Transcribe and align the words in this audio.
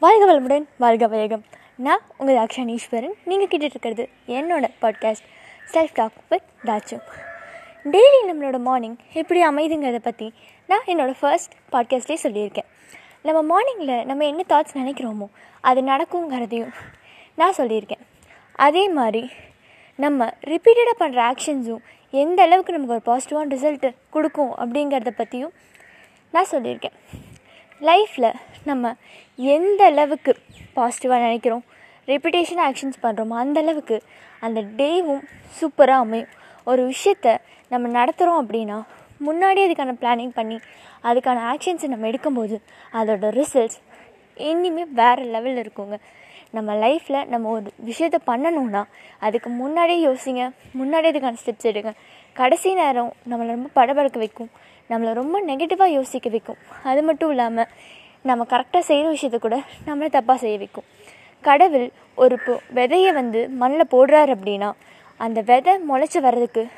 வாழ்க 0.00 0.24
வளமுடன் 0.26 0.66
வாழ்க 0.78 1.06
வேகம் 1.06 1.42
நான் 1.76 2.02
உங்கள் 2.18 2.36
அக்ஷன் 2.36 2.68
ஈஸ்வரன். 2.68 3.14
நீங்கள் 3.24 3.48
கேட்டுட்ருக்கிறது 3.48 4.04
என்னோட 4.26 4.64
podcast 4.82 5.24
self 5.72 5.94
talk 5.94 6.18
with 6.28 6.42
Raju 6.62 6.96
daily 7.84 8.20
நம்மளோட 8.28 8.58
மார்னிங் 8.60 8.96
எப்படி 9.12 9.40
அமைதுங்கிறத 9.46 9.98
பற்றி 9.98 10.28
நான் 10.66 10.86
என்னோடய 10.86 11.16
ஃபர்ஸ்ட் 11.20 11.54
பாட்காஸ்ட்லேயே 11.72 12.20
சொல்லியிருக்கேன். 12.22 12.68
நம்ம 13.22 13.40
மார்னிங்கில் 13.52 14.04
நம்ம 14.04 14.24
என்ன 14.24 14.44
தாட்ஸ் 14.48 14.78
நினைக்கிறோமோ 14.80 15.28
அது 15.60 15.80
நடக்குங்கிறதையும் 15.80 16.72
நான் 17.34 17.58
சொல்லியிருக்கேன். 17.58 18.04
அதே 18.52 18.88
மாதிரி 18.88 19.30
நம்ம 19.96 20.30
ரிப்பீட்டடாக 20.52 20.96
பண்ணுற 20.98 21.20
ஆக்ஷன்ஸும் 21.30 21.82
எந்த 22.10 22.42
அளவுக்கு 22.42 22.76
நமக்கு 22.76 22.96
ஒரு 22.98 23.06
பாசிட்டிவான 23.08 23.52
ரிசல்ட்டு 23.56 23.90
கொடுக்கும் 24.10 24.54
அப்படிங்கிறத 24.54 25.10
பற்றியும் 25.10 25.52
நான் 26.30 26.52
சொல்லியிருக்கேன். 26.52 26.96
லைஃப்பில் 27.80 28.34
நம்ம 28.64 28.94
எந்த 29.36 29.84
அளவுக்கு 29.84 30.32
பாசிட்டிவாக 30.76 31.26
நினைக்கிறோம்? 31.26 31.64
ரெப்புடேஷன் 32.06 32.62
ஆக்ஷன்ஸ் 32.66 32.98
பண்ணுறோமோ 33.02 33.36
அந்த 33.42 33.60
அளவுக்கு 33.60 34.02
அந்த 34.40 34.60
டேவும் 34.80 35.22
சூப்பராக 35.58 36.04
அமையும். 36.04 36.28
ஒரு 36.64 36.92
விஷயத்த 36.92 37.36
நம்ம 37.68 38.04
நடத்துகிறோம் 38.04 38.40
அப்படின்னா 38.42 38.78
முன்னாடி 39.26 39.60
அதுக்கான 39.66 39.92
பிளானிங் 40.02 40.34
பண்ணி 40.38 40.58
அதுக்கான 41.04 41.42
ஆக்ஷன்ஸை 41.52 41.88
நம்ம 41.94 42.08
எடுக்கும்போது 42.08 42.56
அதோட 42.92 43.30
ரிசல்ட்ஸ் 43.40 43.78
இனிமே 44.34 44.84
வேறு 45.00 45.22
லெவலில் 45.34 45.62
இருக்குங்க. 45.64 45.96
நம்ம 46.50 46.74
லைஃப்பில் 46.74 47.26
நம்ம 47.26 47.50
ஒரு 47.50 47.72
விஷயத்த 47.86 48.18
பண்ணணும்னா 48.26 48.82
அதுக்கு 49.18 49.50
முன்னாடியே 49.50 50.06
யோசிங்க 50.08 50.50
முன்னாடியே 50.72 51.12
அதுக்கான 51.12 51.36
ஸ்டெப்ஸ் 51.42 51.68
எடுங்க. 51.70 51.92
கடைசி 52.32 52.74
நேரம் 52.74 53.12
நம்மளை 53.30 53.52
ரொம்ப 53.56 53.68
படபடக்க 53.78 54.18
வைக்கும். 54.18 54.50
நம்மளை 54.90 55.12
ரொம்ப 55.12 55.42
நெகட்டிவாக 55.42 55.86
யோசிக்க 55.86 56.28
வைக்கும். 56.28 56.56
அது 56.84 57.02
மட்டும் 57.02 57.30
இல்லாமல் 57.30 57.66
நம்ம 58.22 58.46
கரெக்டாக 58.48 58.78
செய்கிற 58.78 59.12
விஷயத்த 59.12 59.38
கூட 59.38 59.56
நம்மளை 59.86 60.08
தப்பாக 60.16 60.34
செய்ய 60.34 60.58
வைக்கும். 60.58 60.84
கடவுள் 61.40 61.90
ஒரு 62.14 62.38
இப்போ 62.38 62.60
விதையை 62.74 63.12
வந்து 63.12 63.48
மண்ணில் 63.48 63.90
போடுறாரு 63.90 64.34
அப்படின்னா 64.36 64.72
அந்த 65.16 65.40
விதை 65.40 65.74
முளைச்சி 65.90 66.18
வர்றதுக்கு 66.20 66.68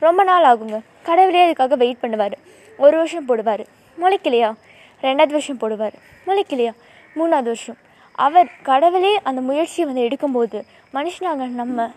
ரொம்ப 0.00 0.22
நாள் 0.22 0.44
ஆகுங்க. 0.44 0.80
கடவுளே 1.02 1.52
அதுக்காக 1.52 1.76
வெயிட் 1.76 2.02
பண்ணுவார். 2.02 2.32
ஒரு 2.76 2.96
வருஷம் 2.96 3.28
போடுவார். 3.28 3.64
முளைக்கலையா? 4.02 4.54
ரெண்டாவது 5.02 5.36
வருஷம் 5.36 5.58
போடுவார். 5.58 5.92
முளைக்கலையா? 6.26 6.72
மூணாவது 7.16 7.50
வருஷம். 7.52 7.76
அவர் 8.12 8.48
கடவுளே 8.62 9.20
அந்த 9.22 9.40
முயற்சியை 9.40 9.92
வந்து 9.92 10.06
எடுக்கும்போது 10.08 10.58
மனுஷனாக 10.94 11.48
நம்ம 11.60 11.90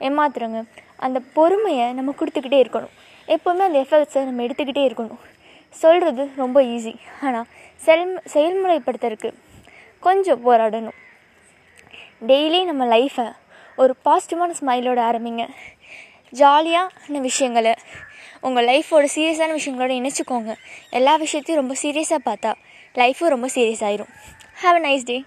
ஏமாத்துறோங்க. 0.00 0.62
அந்த 0.96 1.20
பொறுமையை 1.32 1.92
நம்ம 1.92 2.14
கொடுத்துக்கிட்டே 2.18 2.58
இருக்கணும். 2.64 2.94
எப்போவுமே 3.28 3.64
அந்த 3.68 3.78
எஃபெக்ட்ஸை 3.86 4.22
நம்ம 4.24 4.42
எடுத்துக்கிட்டே 4.42 4.82
இருக்கணும். 4.88 5.22
சொல்கிறது 5.70 6.30
ரொம்ப 6.36 6.62
ஈஸி 6.62 6.94
ஆனால் 7.22 7.46
செல் 7.86 8.22
செயல்முறைப்படுத்துறதுக்கு 8.34 9.30
கொஞ்சம் 10.00 10.42
போராடணும். 10.46 10.96
டெய்லி 12.26 12.64
நம்ம 12.64 12.84
லைஃப்பை 12.96 13.26
ஒரு 13.76 13.96
பாசிட்டிவான 14.04 14.54
ஸ்மைலோட 14.60 15.00
ஆரம்பிங்க. 15.08 15.44
ஜாலியான 16.34 17.20
விஷயங்களை 17.28 17.74
உங்கள் 18.40 18.66
லைஃபோட 18.66 19.04
சீரியஸான 19.14 19.54
விஷயங்களோட 19.58 19.92
இணைச்சிக்கோங்க. 19.98 20.52
எல்லா 20.90 21.16
விஷயத்தையும் 21.16 21.62
ரொம்ப 21.62 21.74
சீரியஸாக 21.82 22.26
பார்த்தா 22.28 22.52
லைஃப்பும் 22.94 23.34
ரொம்ப 23.34 23.48
சீரியஸ் 23.54 23.84
ஆயிரும். 23.88 24.12
Have 24.62 24.78
a 24.80 24.84
nice 24.88 25.04
day 25.04 25.24